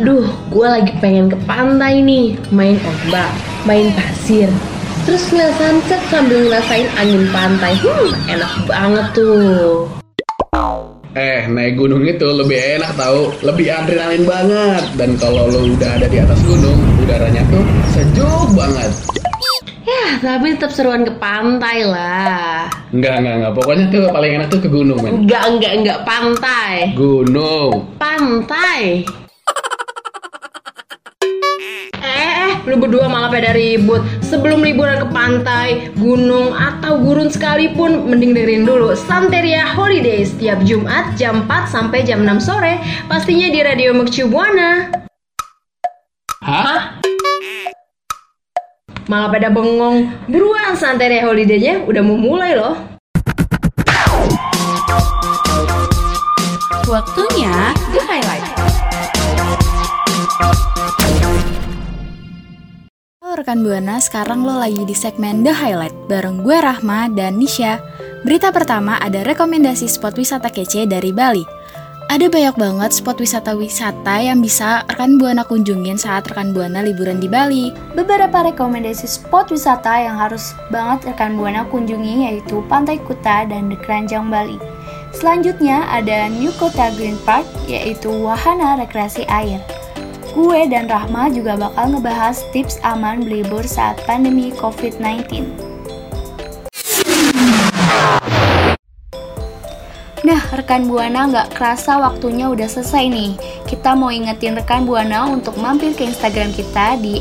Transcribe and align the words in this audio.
Duh, 0.00 0.24
gue 0.48 0.64
lagi 0.64 0.96
pengen 0.96 1.28
ke 1.28 1.36
pantai 1.44 2.00
nih, 2.00 2.32
main 2.48 2.80
ombak, 2.80 3.28
main 3.68 3.92
pasir. 3.92 4.48
Terus 5.04 5.28
ngeliat 5.28 5.52
sunset 5.60 6.00
sambil 6.08 6.40
ngerasain 6.48 6.88
angin 6.96 7.28
pantai. 7.28 7.76
Hmm, 7.84 8.08
enak 8.32 8.52
banget 8.64 9.06
tuh. 9.12 9.84
Eh, 11.12 11.44
naik 11.52 11.76
gunung 11.76 12.00
itu 12.08 12.24
lebih 12.32 12.80
enak 12.80 12.96
tahu, 12.96 13.28
lebih 13.44 13.68
adrenalin 13.68 14.24
banget. 14.24 14.84
Dan 14.96 15.20
kalau 15.20 15.52
lo 15.52 15.68
udah 15.68 15.90
ada 16.00 16.08
di 16.08 16.16
atas 16.16 16.40
gunung, 16.48 16.80
udaranya 17.04 17.44
tuh 17.52 17.64
sejuk 17.92 18.48
banget. 18.56 18.92
Ya, 19.84 20.16
tapi 20.24 20.56
tetap 20.56 20.72
seruan 20.72 21.04
ke 21.04 21.12
pantai 21.20 21.84
lah. 21.84 22.72
Enggak, 22.88 23.20
enggak, 23.20 23.34
enggak. 23.36 23.52
Pokoknya 23.52 23.84
tuh 23.92 24.02
paling 24.08 24.32
enak 24.40 24.48
tuh 24.48 24.60
ke 24.64 24.68
gunung, 24.72 24.96
men. 25.04 25.28
Enggak, 25.28 25.44
enggak, 25.44 25.72
enggak 25.76 25.98
pantai. 26.08 26.96
Gunung. 26.96 27.84
Pantai. 28.00 29.04
Lu 32.68 32.76
berdua 32.76 33.08
malah 33.08 33.32
pada 33.32 33.52
ribut. 33.56 34.02
Sebelum 34.24 34.60
liburan 34.64 35.04
ke 35.04 35.08
pantai, 35.12 35.68
gunung, 35.96 36.52
atau 36.52 37.00
gurun 37.00 37.32
sekalipun, 37.32 38.08
mending 38.08 38.36
dengerin 38.36 38.64
dulu 38.68 38.92
Santeria 38.96 39.64
Holiday 39.64 40.24
setiap 40.26 40.60
Jumat 40.64 41.16
jam 41.16 41.48
4 41.48 41.70
sampai 41.70 42.04
jam 42.04 42.24
6 42.24 42.42
sore. 42.44 42.80
Pastinya 43.08 43.48
di 43.48 43.60
Radio 43.64 43.96
Mercu 43.96 44.28
Buana. 44.28 44.90
Hah? 46.40 47.00
Malah 49.10 49.28
pada 49.32 49.48
bengong. 49.50 50.06
Buruan 50.30 50.78
Santeria 50.78 51.26
Holiday-nya 51.26 51.82
udah 51.82 52.02
mau 52.04 52.14
mulai 52.14 52.54
loh. 52.54 52.78
Waktunya 56.90 57.74
The 57.94 58.02
Highlight. 58.02 58.59
Rekan 63.40 63.64
Buana, 63.64 63.96
sekarang 63.96 64.44
lo 64.44 64.60
lagi 64.60 64.84
di 64.84 64.92
segmen 64.92 65.40
The 65.40 65.56
Highlight 65.56 65.96
bareng 66.12 66.44
gue 66.44 66.60
Rahma 66.60 67.08
dan 67.08 67.40
Nisha. 67.40 67.80
Berita 68.20 68.52
pertama 68.52 69.00
ada 69.00 69.24
rekomendasi 69.24 69.88
spot 69.88 70.20
wisata 70.20 70.52
kece 70.52 70.84
dari 70.84 71.08
Bali. 71.08 71.40
Ada 72.12 72.28
banyak 72.28 72.60
banget 72.60 72.92
spot 72.92 73.16
wisata-wisata 73.16 74.20
yang 74.20 74.44
bisa 74.44 74.84
rekan 74.92 75.16
Buana 75.16 75.48
kunjungin 75.48 75.96
saat 75.96 76.28
rekan 76.28 76.52
Buana 76.52 76.84
liburan 76.84 77.16
di 77.16 77.32
Bali. 77.32 77.72
Beberapa 77.96 78.44
rekomendasi 78.44 79.08
spot 79.08 79.48
wisata 79.56 79.96
yang 79.96 80.20
harus 80.20 80.52
banget 80.68 81.08
rekan 81.08 81.40
Buana 81.40 81.64
kunjungi 81.64 82.28
yaitu 82.28 82.60
Pantai 82.68 83.00
Kuta 83.00 83.48
dan 83.48 83.72
The 83.72 83.80
Keranjang 83.80 84.28
Bali. 84.28 84.60
Selanjutnya 85.16 85.88
ada 85.88 86.28
New 86.28 86.52
Kota 86.60 86.92
Green 86.92 87.16
Park 87.24 87.48
yaitu 87.64 88.12
wahana 88.12 88.76
rekreasi 88.76 89.24
air. 89.32 89.64
Gue 90.30 90.70
dan 90.70 90.86
Rahma 90.86 91.26
juga 91.34 91.58
bakal 91.58 91.98
ngebahas 91.98 92.46
tips 92.54 92.78
aman 92.86 93.26
berlibur 93.26 93.66
saat 93.66 93.98
pandemi 94.06 94.54
COVID-19. 94.54 95.42
Nah, 100.20 100.38
rekan 100.54 100.86
Buana 100.86 101.26
nggak 101.26 101.58
kerasa 101.58 101.98
waktunya 101.98 102.46
udah 102.46 102.70
selesai 102.70 103.10
nih. 103.10 103.34
Kita 103.66 103.98
mau 103.98 104.14
ingetin 104.14 104.54
rekan 104.54 104.86
Buana 104.86 105.26
untuk 105.26 105.58
mampir 105.58 105.90
ke 105.98 106.06
Instagram 106.06 106.54
kita 106.54 106.94
di 107.02 107.18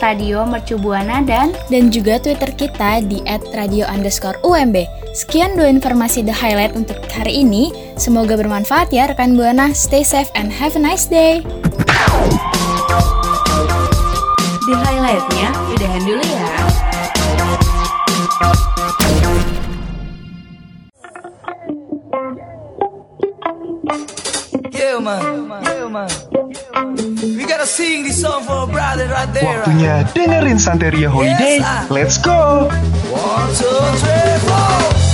@radiomercubuana 0.00 1.20
dan 1.28 1.52
Dan 1.68 1.92
juga 1.92 2.16
Twitter 2.16 2.48
kita 2.56 3.04
di 3.04 3.20
@radio 3.52 3.84
underscore 3.92 4.40
UMB. 4.40 4.88
Sekian 5.12 5.60
dua 5.60 5.68
informasi 5.68 6.24
The 6.24 6.32
Highlight 6.32 6.72
untuk 6.72 6.96
hari 7.12 7.44
ini. 7.44 7.76
Semoga 8.00 8.40
bermanfaat 8.40 8.88
ya 8.88 9.12
rekan 9.12 9.36
Buana. 9.36 9.76
Stay 9.76 10.00
safe 10.00 10.32
and 10.32 10.48
have 10.48 10.72
a 10.76 10.80
nice 10.80 11.04
day. 11.04 11.44
The 14.66 14.74
highlightnya 14.74 15.48
udahan 15.70 16.02
dulu 16.02 16.24
ya. 16.26 16.46
Yeah, 24.72 24.98
man. 25.00 25.62
Yeah, 25.64 25.88
man. 25.88 26.08
We 27.36 27.44
gotta 27.46 27.66
sing 27.66 28.04
this 28.04 28.20
song 28.20 28.42
for 28.44 28.52
our 28.52 28.66
brother 28.66 29.06
right 29.08 29.26
there. 29.34 29.44
right? 29.44 29.66
Waktunya 29.66 29.94
dengerin 30.14 30.58
Santeria 30.60 31.08
Holiday. 31.10 31.58
Let's 31.90 32.18
go! 32.18 32.68
One, 33.10 33.48
two, 33.56 33.80
three, 33.98 34.36
four. 34.46 35.05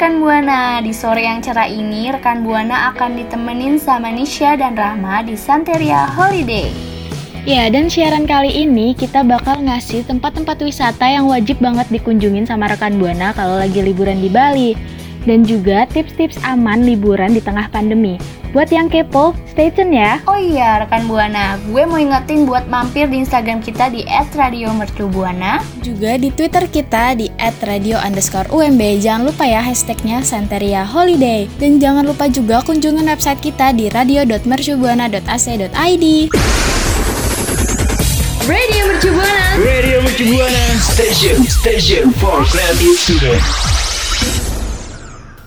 Rekan 0.00 0.16
Buana, 0.16 0.80
di 0.80 0.96
sore 0.96 1.28
yang 1.28 1.44
cerah 1.44 1.68
ini 1.68 2.08
rekan 2.08 2.40
Buana 2.40 2.88
akan 2.88 3.20
ditemenin 3.20 3.76
sama 3.76 4.08
Nisha 4.08 4.56
dan 4.56 4.72
Rahma 4.72 5.20
di 5.20 5.36
Santeria 5.36 6.08
Holiday. 6.16 6.72
Ya, 7.44 7.68
dan 7.68 7.92
siaran 7.92 8.24
kali 8.24 8.64
ini 8.64 8.96
kita 8.96 9.20
bakal 9.20 9.60
ngasih 9.60 10.08
tempat-tempat 10.08 10.56
wisata 10.64 11.04
yang 11.04 11.28
wajib 11.28 11.60
banget 11.60 11.84
dikunjungin 11.92 12.48
sama 12.48 12.72
rekan 12.72 12.96
Buana 12.96 13.36
kalau 13.36 13.60
lagi 13.60 13.84
liburan 13.84 14.24
di 14.24 14.32
Bali. 14.32 14.72
Dan 15.28 15.44
juga 15.44 15.84
tips-tips 15.90 16.38
aman 16.44 16.84
liburan 16.84 17.34
di 17.36 17.40
tengah 17.44 17.68
pandemi. 17.68 18.16
Buat 18.50 18.74
yang 18.74 18.90
kepo, 18.90 19.30
stay 19.46 19.70
tune 19.70 19.94
ya. 19.94 20.18
Oh 20.26 20.34
iya 20.34 20.82
rekan 20.82 21.06
Buana, 21.06 21.54
gue 21.70 21.86
mau 21.86 22.02
ingetin 22.02 22.50
buat 22.50 22.66
mampir 22.66 23.06
di 23.06 23.22
Instagram 23.22 23.62
kita 23.62 23.94
di 23.94 24.02
@radiomercubuana. 24.10 25.62
Juga 25.86 26.18
di 26.18 26.34
Twitter 26.34 26.66
kita 26.66 27.14
di 27.14 27.30
@radio 27.38 28.02
underscore 28.02 28.50
UMB. 28.50 28.98
Jangan 28.98 29.30
lupa 29.30 29.46
ya 29.46 29.62
hashtagnya 29.62 30.26
Santeria 30.26 30.82
Holiday. 30.82 31.46
Dan 31.62 31.78
jangan 31.78 32.02
lupa 32.02 32.26
juga 32.26 32.58
kunjungin 32.66 33.06
website 33.06 33.38
kita 33.38 33.70
di 33.70 33.86
radio.mercubuana.ac.id. 33.86 36.06
Radio 38.50 38.82
Mercu 38.90 39.14
Buana. 39.14 39.46
Radio 39.62 40.02
Mercu 40.02 40.26
Buana. 40.26 40.74
Station, 40.82 41.38
station 41.46 42.10
for 42.18 42.42
creative 42.50 42.98
students. 42.98 44.49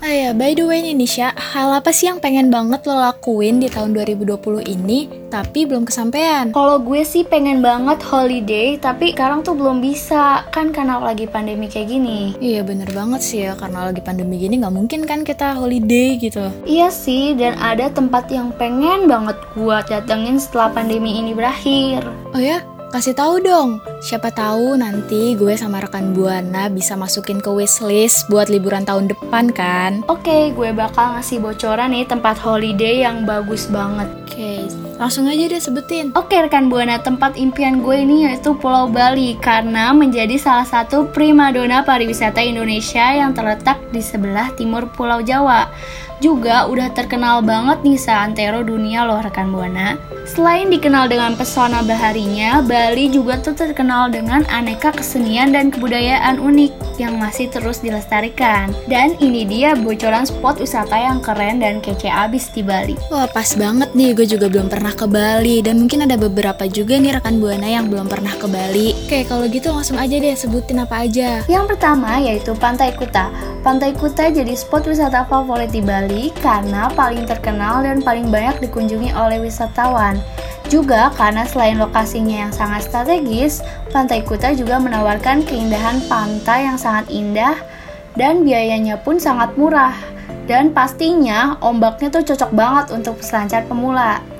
Ah 0.03 0.11
ya, 0.11 0.29
by 0.35 0.51
the 0.51 0.67
way 0.67 0.83
nih 0.83 0.99
Nisha, 0.99 1.31
hal 1.31 1.79
apa 1.79 1.95
sih 1.95 2.11
yang 2.11 2.19
pengen 2.19 2.51
banget 2.51 2.83
lo 2.83 2.99
lakuin 2.99 3.63
di 3.63 3.71
tahun 3.71 3.95
2020 3.95 4.35
ini 4.67 5.07
tapi 5.31 5.63
belum 5.63 5.87
kesampaian? 5.87 6.51
Kalau 6.51 6.75
gue 6.83 7.07
sih 7.07 7.23
pengen 7.23 7.63
banget 7.63 8.03
holiday, 8.03 8.75
tapi 8.75 9.15
sekarang 9.15 9.47
tuh 9.47 9.55
belum 9.55 9.79
bisa 9.79 10.43
kan 10.51 10.75
karena 10.75 10.99
lagi 10.99 11.23
pandemi 11.23 11.71
kayak 11.71 11.87
gini. 11.87 12.35
Iya 12.43 12.67
bener 12.67 12.91
banget 12.91 13.23
sih 13.23 13.47
ya, 13.47 13.55
karena 13.55 13.87
lagi 13.87 14.03
pandemi 14.03 14.43
gini 14.43 14.59
nggak 14.59 14.75
mungkin 14.75 15.07
kan 15.07 15.23
kita 15.23 15.55
holiday 15.55 16.19
gitu. 16.19 16.51
Iya 16.67 16.91
sih, 16.91 17.39
dan 17.39 17.55
ada 17.63 17.87
tempat 17.87 18.27
yang 18.27 18.51
pengen 18.59 19.07
banget 19.07 19.39
gue 19.55 19.77
datengin 19.87 20.35
setelah 20.35 20.67
pandemi 20.83 21.15
ini 21.15 21.31
berakhir. 21.31 22.03
Oh 22.35 22.43
ya, 22.43 22.59
kasih 22.91 23.15
tahu 23.15 23.39
dong. 23.39 23.79
Siapa 24.03 24.35
tahu 24.35 24.75
nanti 24.75 25.31
gue 25.39 25.55
sama 25.55 25.79
rekan 25.79 26.11
Buana 26.11 26.67
bisa 26.67 26.99
masukin 26.99 27.39
ke 27.39 27.47
wishlist 27.47 28.27
buat 28.27 28.51
liburan 28.51 28.83
tahun 28.83 29.07
depan 29.07 29.47
kan. 29.55 30.03
Oke, 30.11 30.51
gue 30.51 30.75
bakal 30.75 31.15
ngasih 31.15 31.39
bocoran 31.39 31.95
nih 31.95 32.03
tempat 32.03 32.35
holiday 32.35 33.07
yang 33.07 33.23
bagus 33.23 33.71
banget. 33.71 34.11
Oke, 34.27 34.67
langsung 34.99 35.31
aja 35.31 35.47
deh 35.47 35.55
sebutin. 35.55 36.11
Oke 36.19 36.35
rekan 36.35 36.67
Buana, 36.67 36.99
tempat 36.99 37.39
impian 37.39 37.79
gue 37.79 38.03
ini 38.03 38.27
yaitu 38.27 38.51
Pulau 38.59 38.91
Bali 38.91 39.39
karena 39.39 39.95
menjadi 39.95 40.35
salah 40.35 40.67
satu 40.67 41.07
primadona 41.07 41.87
pariwisata 41.87 42.43
Indonesia 42.43 43.07
yang 43.07 43.31
terletak 43.31 43.79
di 43.95 44.03
sebelah 44.03 44.51
timur 44.59 44.83
Pulau 44.91 45.23
Jawa. 45.23 45.71
Juga 46.23 46.71
udah 46.71 46.87
terkenal 46.95 47.43
banget 47.43 47.83
nih 47.83 47.99
seantero 47.99 48.63
dunia 48.63 49.03
loh 49.03 49.19
rekan 49.19 49.51
Buana. 49.51 49.99
Selain 50.23 50.71
dikenal 50.71 51.11
dengan 51.11 51.35
pesona 51.35 51.83
baharinya, 51.83 52.63
Bali 52.63 53.11
juga 53.11 53.35
tuh 53.43 53.51
terkenal 53.59 54.07
dengan 54.07 54.47
aneka 54.47 54.95
kesenian 54.95 55.51
dan 55.51 55.67
kebudayaan 55.67 56.39
unik 56.39 56.71
yang 56.95 57.19
masih 57.19 57.51
terus 57.51 57.83
dilestarikan. 57.83 58.71
Dan 58.87 59.19
ini 59.19 59.43
dia 59.43 59.75
bocoran 59.75 60.23
spot 60.23 60.63
wisata 60.63 60.95
yang 60.95 61.19
keren 61.19 61.59
dan 61.59 61.83
kece 61.83 62.07
abis 62.07 62.47
di 62.55 62.63
Bali. 62.63 62.95
Wah 63.11 63.27
pas 63.27 63.51
banget 63.59 63.91
nih, 63.91 64.15
gue 64.15 64.23
juga 64.23 64.47
belum 64.47 64.71
pernah 64.71 64.95
ke 64.95 65.03
Bali 65.03 65.59
dan 65.59 65.83
mungkin 65.83 66.07
ada 66.07 66.15
beberapa 66.15 66.63
juga 66.71 66.95
nih 66.95 67.19
rekan 67.19 67.43
Buana 67.43 67.67
yang 67.67 67.91
belum 67.91 68.07
pernah 68.07 68.31
ke 68.39 68.47
Bali. 68.47 68.95
Oke, 68.95 69.27
kalau 69.27 69.43
gitu 69.51 69.75
langsung 69.75 69.99
aja 69.99 70.15
deh 70.15 70.31
sebutin 70.39 70.87
apa 70.87 71.03
aja. 71.03 71.43
Yang 71.51 71.75
pertama 71.75 72.15
yaitu 72.23 72.55
Pantai 72.55 72.95
Kuta. 72.95 73.27
Pantai 73.59 73.91
Kuta 73.91 74.31
jadi 74.31 74.55
spot 74.55 74.87
wisata 74.87 75.27
favorit 75.27 75.67
di 75.67 75.83
Bali 75.83 76.12
karena 76.41 76.89
paling 76.93 77.25
terkenal 77.25 77.81
dan 77.81 78.01
paling 78.01 78.29
banyak 78.29 78.69
dikunjungi 78.69 79.13
oleh 79.13 79.41
wisatawan. 79.41 80.17
Juga 80.71 81.13
karena 81.13 81.45
selain 81.45 81.77
lokasinya 81.77 82.47
yang 82.47 82.53
sangat 82.55 82.87
strategis, 82.87 83.61
Pantai 83.93 84.25
Kuta 84.25 84.55
juga 84.57 84.81
menawarkan 84.81 85.45
keindahan 85.45 86.01
pantai 86.09 86.65
yang 86.65 86.79
sangat 86.81 87.11
indah 87.13 87.57
dan 88.17 88.41
biayanya 88.41 88.97
pun 89.01 89.21
sangat 89.21 89.53
murah. 89.53 89.93
Dan 90.43 90.75
pastinya 90.75 91.55
ombaknya 91.63 92.11
tuh 92.11 92.23
cocok 92.33 92.51
banget 92.51 92.85
untuk 92.91 93.21
peselancar 93.21 93.63
pemula. 93.69 94.32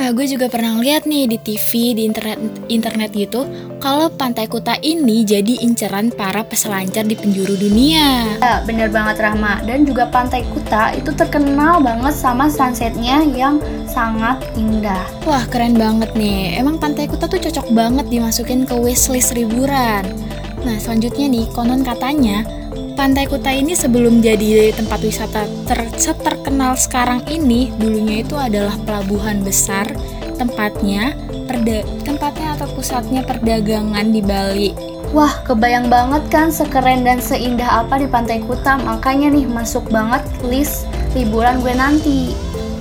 Nah, 0.00 0.16
gue 0.16 0.24
juga 0.24 0.48
pernah 0.48 0.80
lihat 0.80 1.04
nih 1.04 1.28
di 1.28 1.36
TV, 1.36 1.92
di 1.92 2.08
internet 2.08 2.40
internet 2.72 3.12
gitu, 3.12 3.44
kalau 3.84 4.08
Pantai 4.08 4.48
Kuta 4.48 4.80
ini 4.80 5.28
jadi 5.28 5.60
inceran 5.60 6.08
para 6.08 6.40
peselancar 6.40 7.04
di 7.04 7.12
penjuru 7.12 7.52
dunia. 7.52 8.40
Ya, 8.40 8.64
bener 8.64 8.88
banget 8.88 9.20
Rahma. 9.20 9.60
Dan 9.60 9.84
juga 9.84 10.08
Pantai 10.08 10.40
Kuta 10.48 10.96
itu 10.96 11.12
terkenal 11.12 11.84
banget 11.84 12.16
sama 12.16 12.48
sunsetnya 12.48 13.20
yang 13.28 13.60
sangat 13.84 14.40
indah. 14.56 15.04
Wah, 15.28 15.44
keren 15.52 15.76
banget 15.76 16.16
nih. 16.16 16.56
Emang 16.56 16.80
Pantai 16.80 17.04
Kuta 17.04 17.28
tuh 17.28 17.36
cocok 17.36 17.68
banget 17.76 18.08
dimasukin 18.08 18.64
ke 18.64 18.72
wishlist 18.80 19.36
liburan. 19.36 20.08
Nah, 20.64 20.80
selanjutnya 20.80 21.28
nih, 21.28 21.44
konon 21.52 21.84
katanya 21.84 22.48
Pantai 23.00 23.24
Kuta 23.24 23.48
ini 23.48 23.72
sebelum 23.72 24.20
jadi 24.20 24.76
tempat 24.76 25.00
wisata 25.00 25.48
ter 25.64 25.88
terkenal 26.20 26.76
sekarang 26.76 27.24
ini, 27.32 27.72
dulunya 27.80 28.20
itu 28.20 28.36
adalah 28.36 28.76
pelabuhan 28.84 29.40
besar, 29.40 29.88
tempatnya 30.36 31.16
perda 31.48 31.80
tempatnya 32.04 32.60
atau 32.60 32.68
pusatnya 32.76 33.24
perdagangan 33.24 34.04
di 34.04 34.20
Bali. 34.20 34.70
Wah, 35.16 35.32
kebayang 35.48 35.88
banget 35.88 36.28
kan 36.28 36.52
sekeren 36.52 37.00
dan 37.00 37.24
seindah 37.24 37.88
apa 37.88 38.04
di 38.04 38.04
Pantai 38.04 38.44
Kuta, 38.44 38.76
makanya 38.76 39.32
nih 39.32 39.48
masuk 39.48 39.88
banget 39.88 40.20
list 40.44 40.84
liburan 41.16 41.64
gue 41.64 41.72
nanti. 41.72 42.36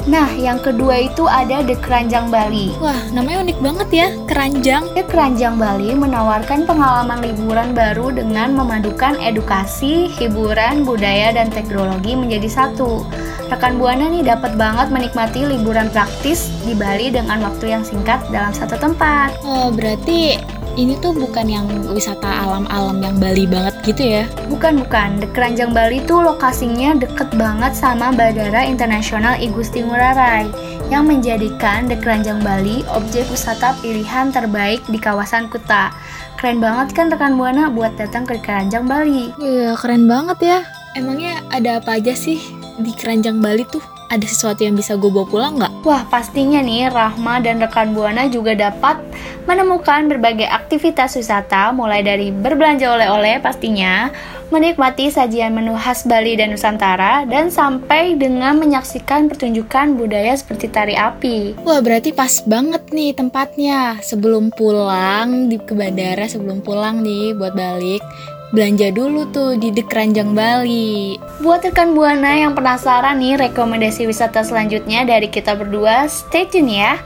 Nah, 0.10 0.26
yang 0.34 0.58
kedua 0.58 1.06
itu 1.06 1.30
ada 1.30 1.62
The 1.62 1.78
Keranjang 1.78 2.34
Bali. 2.34 2.74
Wah, 2.82 2.98
namanya 3.14 3.46
unik 3.46 3.60
banget 3.62 3.90
ya, 3.94 4.08
keranjang. 4.26 4.90
The 4.98 5.06
Keranjang 5.06 5.62
Bali 5.62 5.94
menawarkan 5.94 6.66
pengalaman 6.66 7.22
liburan 7.22 7.78
baru 7.78 8.10
dengan 8.10 8.58
memadukan 8.58 9.22
edukasi, 9.22 10.10
hiburan, 10.18 10.82
budaya, 10.82 11.30
dan 11.30 11.54
teknologi 11.54 12.18
menjadi 12.18 12.50
satu. 12.50 13.06
Rekan 13.54 13.78
Buana 13.78 14.10
nih 14.10 14.26
dapat 14.26 14.58
banget 14.58 14.90
menikmati 14.90 15.46
liburan 15.46 15.94
praktis 15.94 16.50
di 16.66 16.74
Bali 16.74 17.14
dengan 17.14 17.46
waktu 17.46 17.78
yang 17.78 17.86
singkat 17.86 18.18
dalam 18.34 18.50
satu 18.50 18.82
tempat. 18.82 19.38
Oh, 19.46 19.70
berarti 19.70 20.42
ini 20.80 20.96
tuh 21.04 21.12
bukan 21.12 21.44
yang 21.44 21.68
wisata 21.92 22.24
alam-alam 22.26 23.04
yang 23.04 23.20
Bali 23.20 23.44
banget 23.44 23.76
gitu 23.84 24.04
ya? 24.16 24.24
Bukan, 24.48 24.80
bukan. 24.80 25.20
The 25.20 25.28
Keranjang 25.36 25.76
Bali 25.76 26.00
tuh 26.08 26.24
lokasinya 26.24 26.96
deket 26.96 27.28
banget 27.36 27.76
sama 27.76 28.16
Bandara 28.16 28.64
Internasional 28.64 29.36
I 29.36 29.52
Gusti 29.52 29.84
Ngurah 29.84 30.16
Rai 30.16 30.48
yang 30.88 31.12
menjadikan 31.12 31.92
The 31.92 32.00
Keranjang 32.00 32.40
Bali 32.40 32.88
objek 32.96 33.28
wisata 33.28 33.76
pilihan 33.84 34.32
terbaik 34.32 34.80
di 34.88 34.96
kawasan 34.96 35.52
Kuta. 35.52 35.92
Keren 36.40 36.64
banget 36.64 36.96
kan 36.96 37.12
rekan 37.12 37.36
Buana 37.36 37.68
buat 37.68 38.00
datang 38.00 38.24
ke 38.24 38.40
Keranjang 38.40 38.88
Bali. 38.88 39.36
Iya, 39.44 39.76
keren 39.76 40.08
banget 40.08 40.40
ya. 40.40 40.60
Emangnya 40.96 41.44
ada 41.52 41.84
apa 41.84 42.00
aja 42.00 42.16
sih 42.16 42.59
di 42.80 42.92
Keranjang 42.96 43.44
Bali 43.44 43.68
tuh? 43.68 43.84
Ada 44.10 44.26
sesuatu 44.26 44.66
yang 44.66 44.74
bisa 44.74 44.98
gue 44.98 45.06
bawa 45.06 45.28
pulang 45.30 45.54
nggak? 45.62 45.86
Wah, 45.86 46.02
pastinya 46.10 46.58
nih 46.66 46.90
Rahma 46.90 47.46
dan 47.46 47.62
rekan 47.62 47.94
Buana 47.94 48.26
juga 48.26 48.58
dapat 48.58 48.98
menemukan 49.46 50.10
berbagai 50.10 50.50
aktivitas 50.50 51.14
wisata 51.14 51.70
mulai 51.70 52.02
dari 52.02 52.34
berbelanja 52.34 52.90
oleh-oleh 52.90 53.38
pastinya, 53.38 54.10
menikmati 54.50 55.14
sajian 55.14 55.54
menu 55.54 55.78
khas 55.78 56.10
Bali 56.10 56.34
dan 56.34 56.50
Nusantara, 56.50 57.22
dan 57.30 57.54
sampai 57.54 58.18
dengan 58.18 58.58
menyaksikan 58.58 59.30
pertunjukan 59.30 59.94
budaya 59.94 60.34
seperti 60.34 60.74
tari 60.74 60.98
api. 60.98 61.62
Wah, 61.62 61.78
berarti 61.78 62.10
pas 62.10 62.42
banget 62.50 62.90
nih 62.90 63.14
tempatnya. 63.14 64.02
Sebelum 64.02 64.50
pulang 64.50 65.54
di 65.54 65.62
ke 65.62 65.78
bandara, 65.78 66.26
sebelum 66.26 66.66
pulang 66.66 67.06
nih 67.06 67.38
buat 67.38 67.54
balik, 67.54 68.02
belanja 68.50 68.90
dulu 68.90 69.30
tuh 69.30 69.62
di 69.62 69.70
The 69.70 69.86
Keranjang 69.86 70.34
Bali. 70.34 71.22
Buat 71.42 71.70
rekan 71.70 71.94
Buana 71.94 72.34
yang 72.34 72.58
penasaran 72.58 73.22
nih 73.22 73.38
rekomendasi 73.50 74.10
wisata 74.10 74.42
selanjutnya 74.42 75.06
dari 75.06 75.30
kita 75.30 75.54
berdua, 75.54 76.10
stay 76.10 76.50
tune 76.50 76.74
ya. 76.74 76.98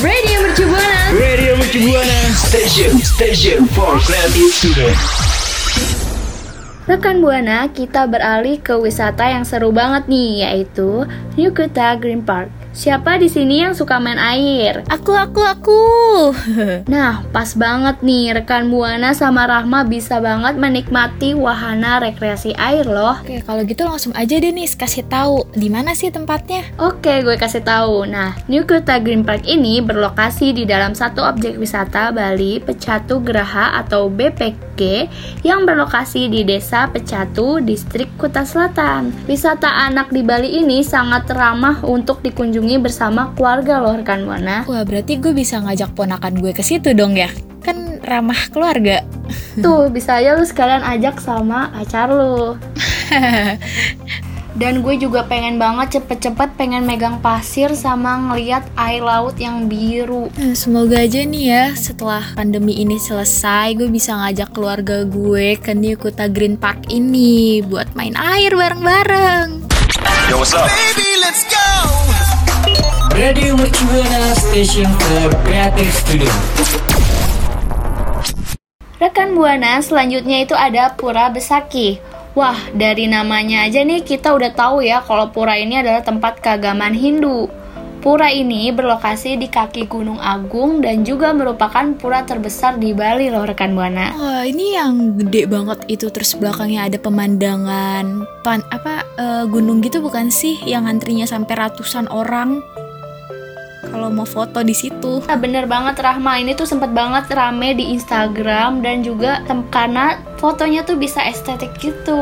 Radio 0.00 0.36
Mercu 0.44 0.64
Buana. 0.68 1.00
Radio 1.12 1.52
Mercu 1.60 1.78
Buana 1.84 2.20
Station 2.32 2.92
Station 3.00 3.68
for 3.72 3.96
creative 4.04 4.52
student 4.52 4.96
Rekan 6.84 7.24
Buana, 7.24 7.72
kita 7.72 8.04
beralih 8.04 8.60
ke 8.60 8.76
wisata 8.76 9.24
yang 9.24 9.48
seru 9.48 9.72
banget 9.72 10.04
nih, 10.04 10.44
yaitu 10.44 11.08
New 11.32 11.48
Kuta 11.56 11.96
Green 11.96 12.20
Park. 12.20 12.63
Siapa 12.74 13.22
di 13.22 13.30
sini 13.30 13.62
yang 13.62 13.70
suka 13.70 14.02
main 14.02 14.18
air? 14.18 14.82
Aku, 14.90 15.14
aku, 15.14 15.40
aku. 15.46 15.82
Nah, 16.90 17.22
pas 17.30 17.54
banget 17.54 18.02
nih, 18.02 18.34
rekan 18.34 18.66
Buana 18.66 19.14
sama 19.14 19.46
Rahma 19.46 19.86
bisa 19.86 20.18
banget 20.18 20.58
menikmati 20.58 21.38
wahana 21.38 22.02
rekreasi 22.02 22.50
air 22.58 22.82
loh. 22.82 23.14
Oke, 23.22 23.46
kalau 23.46 23.62
gitu 23.62 23.86
langsung 23.86 24.10
aja 24.18 24.34
deh 24.34 24.50
nih 24.50 24.66
kasih 24.74 25.06
tahu 25.06 25.46
di 25.54 25.70
mana 25.70 25.94
sih 25.94 26.10
tempatnya. 26.10 26.66
Oke, 26.82 27.22
gue 27.22 27.38
kasih 27.38 27.62
tahu. 27.62 28.10
Nah, 28.10 28.34
New 28.50 28.66
Kuta 28.66 28.98
Green 28.98 29.22
Park 29.22 29.46
ini 29.46 29.78
berlokasi 29.78 30.50
di 30.50 30.66
dalam 30.66 30.98
satu 30.98 31.22
objek 31.22 31.54
wisata 31.54 32.10
Bali 32.10 32.58
Pecatu 32.58 33.22
Geraha 33.22 33.78
atau 33.78 34.10
BPG 34.74 35.08
yang 35.46 35.62
berlokasi 35.62 36.26
di 36.26 36.42
Desa 36.42 36.90
Pecatu, 36.90 37.62
Distrik 37.62 38.10
Kuta 38.18 38.42
Selatan. 38.42 39.14
Wisata 39.30 39.70
anak 39.70 40.10
di 40.10 40.26
Bali 40.26 40.60
ini 40.60 40.82
sangat 40.82 41.30
ramah 41.30 41.80
untuk 41.86 42.20
dikunjungi 42.26 42.82
bersama 42.82 43.30
keluarga 43.38 43.78
loh 43.78 43.94
rekan 43.94 44.26
Buana. 44.26 44.66
Wah, 44.66 44.82
berarti 44.82 45.22
gue 45.22 45.30
bisa 45.30 45.62
ngajak 45.62 45.94
ponakan 45.94 46.34
gue 46.42 46.50
ke 46.50 46.66
situ 46.66 46.90
dong 46.92 47.14
ya. 47.14 47.30
Kan 47.62 48.02
ramah 48.02 48.50
keluarga. 48.50 49.06
Tuh, 49.62 49.88
bisa 49.88 50.18
aja 50.20 50.36
lu 50.36 50.44
sekalian 50.44 50.82
ajak 50.82 51.22
sama 51.22 51.70
pacar 51.70 52.10
lu. 52.10 52.58
Dan 54.54 54.86
gue 54.86 54.94
juga 54.94 55.26
pengen 55.26 55.58
banget 55.58 55.98
cepet-cepet 55.98 56.54
pengen 56.54 56.86
megang 56.86 57.18
pasir 57.18 57.74
sama 57.74 58.14
ngeliat 58.22 58.62
air 58.78 59.02
laut 59.02 59.34
yang 59.34 59.66
biru. 59.66 60.30
Nah, 60.38 60.54
semoga 60.54 61.02
aja 61.02 61.26
nih 61.26 61.44
ya 61.50 61.64
setelah 61.74 62.22
pandemi 62.38 62.78
ini 62.78 62.94
selesai 62.94 63.74
gue 63.74 63.90
bisa 63.90 64.14
ngajak 64.14 64.54
keluarga 64.54 65.02
gue 65.02 65.58
ke 65.58 65.74
New 65.74 65.98
Kuta 65.98 66.30
Green 66.30 66.54
Park 66.54 66.86
ini 66.86 67.66
buat 67.66 67.98
main 67.98 68.14
air 68.14 68.54
bareng-bareng. 68.54 69.66
Yo 70.30 70.38
what's 70.38 70.54
up 70.54 70.70
Baby, 70.70 71.10
let's 71.18 71.42
go. 71.50 71.66
Radio 73.18 73.58
Mercu 73.58 73.82
Buana 73.90 74.38
Station 74.38 74.86
for 74.86 75.34
creative 75.42 75.90
student 75.90 76.38
Rekan 79.02 79.34
Buana, 79.34 79.82
selanjutnya 79.82 80.46
itu 80.46 80.54
ada 80.54 80.94
Pura 80.94 81.26
Besaki. 81.28 82.13
Wah, 82.34 82.58
dari 82.74 83.06
namanya 83.06 83.62
aja 83.62 83.86
nih 83.86 84.02
kita 84.02 84.34
udah 84.34 84.50
tahu 84.50 84.82
ya 84.82 84.98
kalau 85.06 85.30
pura 85.30 85.54
ini 85.54 85.78
adalah 85.78 86.02
tempat 86.02 86.42
keagamaan 86.42 86.90
Hindu. 86.90 87.46
Pura 88.02 88.26
ini 88.28 88.68
berlokasi 88.74 89.38
di 89.38 89.46
kaki 89.46 89.86
Gunung 89.86 90.18
Agung 90.18 90.82
dan 90.82 91.06
juga 91.06 91.30
merupakan 91.30 91.94
pura 91.94 92.26
terbesar 92.26 92.76
di 92.76 92.90
Bali 92.90 93.30
loh 93.30 93.46
rekan 93.46 93.78
Buana. 93.78 94.12
Wah, 94.18 94.42
ini 94.42 94.74
yang 94.74 95.14
gede 95.14 95.46
banget 95.46 95.86
itu 95.86 96.10
terus 96.10 96.34
belakangnya 96.34 96.90
ada 96.90 96.98
pemandangan 96.98 98.26
pan 98.42 98.60
apa 98.74 99.06
eh, 99.14 99.44
gunung 99.46 99.78
gitu 99.80 100.02
bukan 100.02 100.28
sih 100.28 100.58
yang 100.66 100.90
antrinya 100.90 101.24
sampai 101.24 101.54
ratusan 101.54 102.10
orang 102.10 102.60
kalau 103.94 104.10
mau 104.10 104.26
foto 104.26 104.58
di 104.66 104.74
situ. 104.74 105.22
Nah, 105.22 105.38
bener 105.38 105.70
banget 105.70 106.02
Rahma 106.02 106.42
ini 106.42 106.58
tuh 106.58 106.66
sempet 106.66 106.90
banget 106.90 107.30
rame 107.30 107.78
di 107.78 107.94
Instagram 107.94 108.82
dan 108.82 109.06
juga 109.06 109.46
tem 109.46 109.62
karena 109.70 110.18
fotonya 110.44 110.84
tuh 110.84 111.00
bisa 111.00 111.24
estetik 111.24 111.72
gitu. 111.80 112.20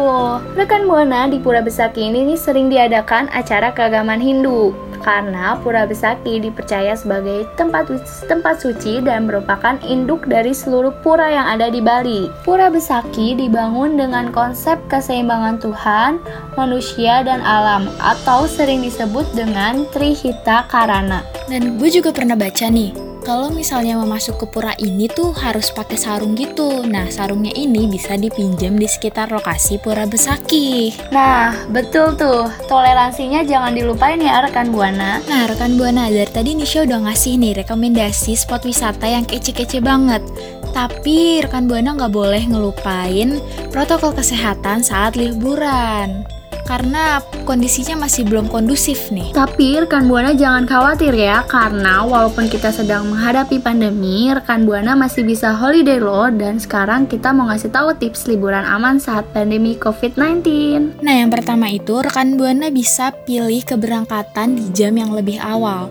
Rekan 0.54 0.86
Buana 0.86 1.26
di 1.26 1.42
Pura 1.42 1.58
Besaki 1.58 2.06
ini 2.06 2.22
nih 2.30 2.38
sering 2.38 2.70
diadakan 2.70 3.26
acara 3.34 3.74
keagamaan 3.74 4.22
Hindu 4.22 4.70
karena 5.02 5.58
Pura 5.58 5.82
Besaki 5.82 6.38
dipercaya 6.38 6.94
sebagai 6.94 7.50
tempat 7.58 7.90
tempat 8.30 8.62
suci 8.62 9.02
dan 9.02 9.26
merupakan 9.26 9.74
induk 9.82 10.30
dari 10.30 10.54
seluruh 10.54 10.94
pura 11.02 11.26
yang 11.26 11.50
ada 11.50 11.66
di 11.66 11.82
Bali. 11.82 12.30
Pura 12.46 12.70
Besaki 12.70 13.34
dibangun 13.34 13.98
dengan 13.98 14.30
konsep 14.30 14.78
keseimbangan 14.86 15.58
Tuhan, 15.58 16.22
manusia 16.54 17.26
dan 17.26 17.42
alam 17.42 17.90
atau 17.98 18.46
sering 18.46 18.86
disebut 18.86 19.26
dengan 19.34 19.82
Trihita 19.90 20.70
Karana. 20.70 21.26
Dan 21.50 21.74
gue 21.82 21.90
juga 21.90 22.14
pernah 22.14 22.38
baca 22.38 22.70
nih, 22.70 23.11
kalau 23.22 23.54
misalnya 23.54 23.94
mau 23.96 24.06
masuk 24.06 24.42
ke 24.42 24.46
pura 24.50 24.74
ini 24.82 25.06
tuh 25.06 25.30
harus 25.32 25.70
pakai 25.70 25.94
sarung 25.94 26.34
gitu. 26.34 26.82
Nah, 26.82 27.06
sarungnya 27.08 27.54
ini 27.54 27.86
bisa 27.86 28.18
dipinjam 28.18 28.74
di 28.74 28.90
sekitar 28.90 29.30
lokasi 29.30 29.78
Pura 29.78 30.04
Besaki. 30.04 30.90
Nah, 31.14 31.54
betul 31.70 32.18
tuh. 32.18 32.50
Toleransinya 32.66 33.46
jangan 33.46 33.72
dilupain 33.72 34.18
ya 34.18 34.42
rekan 34.42 34.74
Buana. 34.74 35.22
Nah, 35.30 35.46
rekan 35.46 35.78
Buana, 35.78 36.10
dari 36.10 36.28
tadi 36.28 36.58
Nisha 36.58 36.82
udah 36.82 37.06
ngasih 37.06 37.38
nih 37.38 37.62
rekomendasi 37.62 38.34
spot 38.34 38.66
wisata 38.66 39.06
yang 39.06 39.22
kece-kece 39.22 39.78
banget. 39.78 40.20
Tapi 40.74 41.46
rekan 41.46 41.70
Buana 41.70 41.94
nggak 41.94 42.12
boleh 42.12 42.42
ngelupain 42.50 43.38
protokol 43.70 44.10
kesehatan 44.12 44.82
saat 44.82 45.14
liburan. 45.14 46.26
Karena 46.66 47.20
kondisinya 47.42 48.06
masih 48.06 48.26
belum 48.26 48.46
kondusif 48.48 49.10
nih. 49.10 49.34
Tapi 49.34 49.82
rekan 49.82 50.06
Buana 50.06 50.32
jangan 50.34 50.64
khawatir 50.64 51.12
ya, 51.14 51.42
karena 51.46 52.06
walaupun 52.06 52.46
kita 52.46 52.70
sedang 52.70 53.10
menghadapi 53.10 53.58
pandemi, 53.58 54.30
rekan 54.30 54.64
Buana 54.64 54.94
masih 54.94 55.26
bisa 55.26 55.54
holiday 55.54 55.98
loh 55.98 56.30
dan 56.30 56.62
sekarang 56.62 57.10
kita 57.10 57.34
mau 57.34 57.50
ngasih 57.50 57.70
tahu 57.70 57.94
tips 57.98 58.30
liburan 58.30 58.62
aman 58.62 59.02
saat 59.02 59.26
pandemi 59.34 59.74
COVID-19. 59.76 61.02
Nah, 61.02 61.14
yang 61.24 61.30
pertama 61.30 61.68
itu 61.70 62.00
rekan 62.00 62.38
Buana 62.38 62.70
bisa 62.70 63.10
pilih 63.26 63.62
keberangkatan 63.66 64.54
di 64.58 64.70
jam 64.70 64.94
yang 64.94 65.10
lebih 65.12 65.42
awal. 65.42 65.90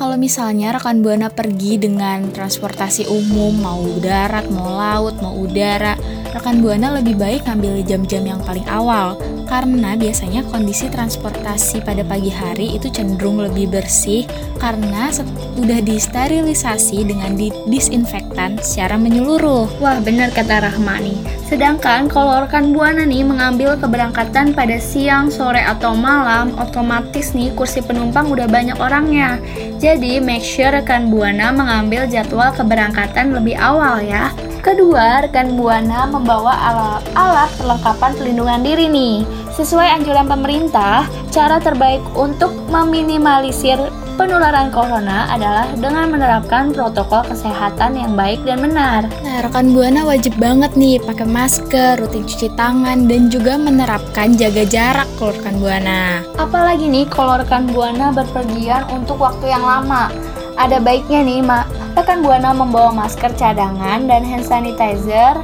Kalau 0.00 0.16
misalnya 0.16 0.72
rekan 0.72 1.04
Buana 1.04 1.28
pergi 1.28 1.76
dengan 1.76 2.32
transportasi 2.32 3.04
umum, 3.12 3.52
mau 3.60 3.84
darat, 4.00 4.48
mau 4.48 4.72
laut, 4.72 5.20
mau 5.20 5.36
udara, 5.36 5.92
rekan 6.30 6.62
Buana 6.62 6.94
lebih 6.98 7.18
baik 7.18 7.46
ngambil 7.46 7.82
jam-jam 7.82 8.22
yang 8.22 8.40
paling 8.46 8.66
awal 8.70 9.18
karena 9.50 9.98
biasanya 9.98 10.46
kondisi 10.46 10.86
transportasi 10.86 11.82
pada 11.82 12.06
pagi 12.06 12.30
hari 12.30 12.78
itu 12.78 12.86
cenderung 12.86 13.42
lebih 13.42 13.66
bersih 13.66 14.22
karena 14.62 15.10
sudah 15.10 15.82
disterilisasi 15.82 17.02
dengan 17.02 17.34
di 17.34 17.50
disinfektan 17.66 18.62
secara 18.62 18.94
menyeluruh. 18.94 19.66
Wah, 19.82 19.98
benar 19.98 20.30
kata 20.30 20.70
Rahmani. 20.70 21.18
Sedangkan 21.50 22.06
kalau 22.06 22.46
rekan 22.46 22.70
Buana 22.70 23.02
nih 23.02 23.26
mengambil 23.26 23.74
keberangkatan 23.74 24.54
pada 24.54 24.78
siang, 24.78 25.34
sore 25.34 25.58
atau 25.66 25.98
malam, 25.98 26.54
otomatis 26.62 27.34
nih 27.34 27.50
kursi 27.58 27.82
penumpang 27.82 28.30
udah 28.30 28.46
banyak 28.46 28.78
orangnya. 28.78 29.42
Jadi 29.82 30.22
make 30.22 30.46
sure 30.46 30.70
rekan 30.70 31.10
Buana 31.10 31.50
mengambil 31.50 32.06
jadwal 32.06 32.54
keberangkatan 32.54 33.34
lebih 33.34 33.58
awal 33.58 33.98
ya. 33.98 34.30
Kedua, 34.60 35.24
rekan 35.24 35.56
Buana 35.58 36.06
membawa 36.20 36.52
alat, 36.52 37.02
alat 37.16 37.50
perlengkapan 37.56 38.12
pelindungan 38.20 38.60
diri 38.60 38.86
nih. 38.92 39.24
Sesuai 39.56 39.88
anjuran 39.96 40.28
pemerintah, 40.28 41.08
cara 41.32 41.56
terbaik 41.56 42.04
untuk 42.12 42.52
meminimalisir 42.68 43.80
penularan 44.20 44.68
corona 44.68 45.32
adalah 45.32 45.64
dengan 45.80 46.12
menerapkan 46.12 46.76
protokol 46.76 47.24
kesehatan 47.24 47.96
yang 47.96 48.12
baik 48.12 48.44
dan 48.44 48.60
benar. 48.60 49.08
Nah, 49.24 49.40
rekan 49.40 49.72
Buana 49.72 50.04
wajib 50.04 50.36
banget 50.36 50.76
nih 50.76 51.00
pakai 51.00 51.24
masker, 51.24 51.96
rutin 51.96 52.28
cuci 52.28 52.52
tangan, 52.52 53.08
dan 53.08 53.32
juga 53.32 53.56
menerapkan 53.56 54.36
jaga 54.36 54.68
jarak 54.68 55.08
kalau 55.16 55.32
rekan 55.32 55.56
Buana. 55.56 56.20
Apalagi 56.36 56.84
nih 56.84 57.08
kalau 57.08 57.40
rekan 57.40 57.64
Buana 57.72 58.12
berpergian 58.12 58.84
untuk 58.92 59.16
waktu 59.24 59.48
yang 59.48 59.64
lama. 59.64 60.12
Ada 60.60 60.76
baiknya 60.84 61.24
nih, 61.24 61.40
Mak, 61.40 61.96
rekan 61.96 62.20
Buana 62.20 62.52
membawa 62.52 62.92
masker 62.92 63.32
cadangan 63.40 64.04
dan 64.04 64.20
hand 64.20 64.44
sanitizer 64.44 65.40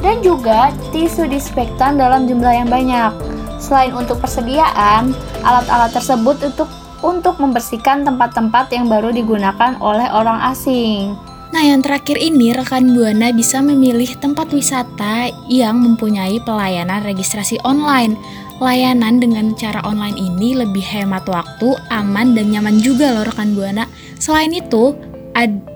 dan 0.00 0.20
juga 0.24 0.74
tisu 0.92 1.28
disinfektan 1.28 2.00
dalam 2.00 2.28
jumlah 2.28 2.52
yang 2.52 2.68
banyak. 2.68 3.12
Selain 3.60 3.92
untuk 3.92 4.18
persediaan, 4.18 5.12
alat-alat 5.44 5.92
tersebut 5.92 6.36
untuk 6.42 6.68
untuk 7.00 7.40
membersihkan 7.40 8.04
tempat-tempat 8.04 8.72
yang 8.72 8.88
baru 8.88 9.12
digunakan 9.12 9.76
oleh 9.80 10.08
orang 10.12 10.40
asing. 10.52 11.16
Nah, 11.50 11.66
yang 11.66 11.82
terakhir 11.82 12.14
ini 12.14 12.54
rekan 12.54 12.94
Buana 12.94 13.34
bisa 13.34 13.58
memilih 13.58 14.06
tempat 14.22 14.54
wisata 14.54 15.34
yang 15.50 15.82
mempunyai 15.82 16.38
pelayanan 16.46 17.02
registrasi 17.02 17.58
online. 17.66 18.14
Layanan 18.62 19.18
dengan 19.18 19.56
cara 19.58 19.82
online 19.82 20.14
ini 20.14 20.54
lebih 20.54 20.84
hemat 20.84 21.26
waktu, 21.26 21.74
aman, 21.90 22.38
dan 22.38 22.54
nyaman 22.54 22.78
juga 22.78 23.10
loh 23.10 23.26
rekan 23.26 23.58
Buana. 23.58 23.90
Selain 24.22 24.54
itu, 24.54 24.94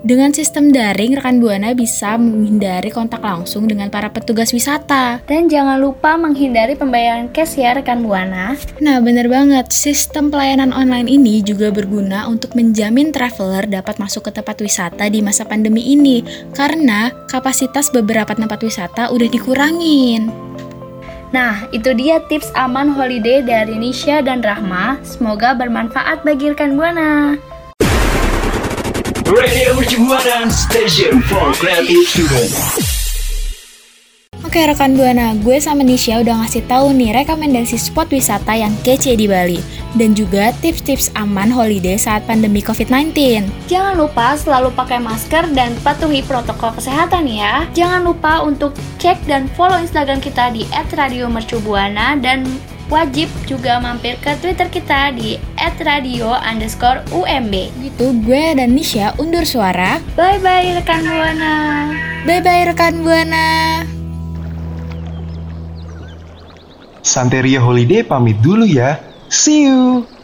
dengan 0.05 0.29
sistem 0.29 0.69
daring, 0.69 1.17
rekan 1.17 1.41
Buana 1.41 1.73
bisa 1.73 2.13
menghindari 2.21 2.93
kontak 2.93 3.25
langsung 3.25 3.65
dengan 3.65 3.89
para 3.89 4.13
petugas 4.13 4.53
wisata. 4.53 5.25
Dan 5.25 5.49
jangan 5.49 5.81
lupa 5.81 6.13
menghindari 6.13 6.77
pembayaran 6.77 7.33
cash 7.33 7.57
ya 7.57 7.73
rekan 7.73 8.05
Buana. 8.05 8.53
Nah, 8.77 9.01
bener 9.01 9.25
banget. 9.25 9.73
Sistem 9.73 10.29
pelayanan 10.29 10.69
online 10.69 11.09
ini 11.09 11.41
juga 11.41 11.73
berguna 11.73 12.29
untuk 12.29 12.53
menjamin 12.53 13.09
traveler 13.09 13.65
dapat 13.65 13.97
masuk 13.97 14.29
ke 14.29 14.31
tempat 14.37 14.61
wisata 14.61 15.09
di 15.09 15.25
masa 15.25 15.41
pandemi 15.47 15.81
ini. 15.97 16.21
Karena 16.53 17.09
kapasitas 17.25 17.89
beberapa 17.89 18.37
tempat 18.37 18.61
wisata 18.61 19.09
udah 19.09 19.25
dikurangin. 19.25 20.29
Nah, 21.33 21.65
itu 21.73 21.91
dia 21.97 22.21
tips 22.29 22.53
aman 22.53 22.93
holiday 22.93 23.41
dari 23.41 23.75
Nisha 23.75 24.21
dan 24.21 24.45
Rahma. 24.45 25.01
Semoga 25.01 25.57
bermanfaat 25.57 26.21
bagi 26.21 26.53
rekan 26.53 26.77
Buana. 26.77 27.35
Radio 29.25 29.73
Mercubuana 29.73 30.45
Station 30.53 31.17
for 31.25 31.49
Creative 31.57 32.05
Student. 32.05 32.53
Oke 34.45 34.61
rekan 34.61 34.93
Buana, 34.93 35.33
gue 35.41 35.57
sama 35.57 35.81
Nisha 35.81 36.21
udah 36.21 36.45
ngasih 36.45 36.61
tahu 36.69 36.93
nih 36.93 37.09
rekomendasi 37.09 37.73
spot 37.81 38.13
wisata 38.13 38.53
yang 38.53 38.69
kece 38.85 39.17
di 39.17 39.25
Bali 39.25 39.57
dan 39.97 40.13
juga 40.13 40.53
tips-tips 40.61 41.09
aman 41.17 41.49
holiday 41.49 41.97
saat 41.97 42.21
pandemi 42.29 42.61
COVID-19. 42.61 43.49
Jangan 43.65 43.97
lupa 43.97 44.37
selalu 44.37 44.69
pakai 44.77 45.01
masker 45.01 45.49
dan 45.57 45.73
patuhi 45.81 46.21
protokol 46.21 46.77
kesehatan 46.77 47.25
ya. 47.25 47.65
Jangan 47.73 48.05
lupa 48.05 48.45
untuk 48.45 48.77
cek 49.01 49.25
dan 49.25 49.49
follow 49.57 49.81
Instagram 49.81 50.21
kita 50.21 50.53
di 50.53 50.69
@radiomercubuana 50.69 52.21
dan 52.21 52.45
wajib 52.87 53.27
juga 53.49 53.81
mampir 53.81 54.17
ke 54.21 54.37
Twitter 54.39 54.69
kita 54.69 55.13
di 55.13 55.37
@radio 55.81 56.37
underscore 56.39 57.01
UMB. 57.11 57.53
Gitu, 57.81 58.05
gue 58.23 58.43
dan 58.55 58.73
Nisha 58.73 59.13
undur 59.17 59.43
suara. 59.43 59.97
Bye 60.13 60.39
bye 60.41 60.77
rekan 60.77 61.03
buana. 61.05 61.53
Bye 62.25 62.41
bye 62.41 62.63
rekan 62.69 63.01
buana. 63.01 63.47
Santeria 67.05 67.61
Holiday 67.61 68.01
pamit 68.01 68.41
dulu 68.41 68.65
ya. 68.65 68.97
See 69.29 69.69
you. 69.69 70.14